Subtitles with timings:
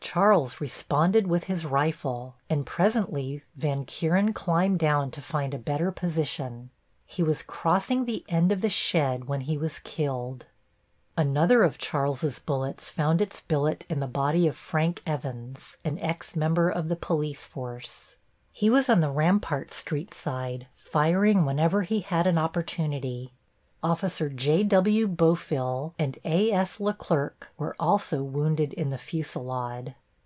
[0.00, 5.92] Charles responded with his rifle, and presently Van Kuren climbed down to find a better
[5.92, 6.70] position.
[7.04, 10.46] He was crossing the end of the shed when he was killed.
[11.18, 16.34] Another of Charles's bullets found its billet in the body of Frank Evans, an ex
[16.34, 18.16] member of the police force.
[18.52, 23.34] He was on the Rampart Street side firing whenever he had an opportunity.
[23.82, 25.06] Officer J.W.
[25.08, 26.80] Bofill and A.S.
[26.80, 29.94] Leclerc were also wounded in the fusillade.